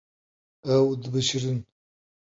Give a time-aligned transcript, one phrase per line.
[0.75, 1.59] Ew dibişirin.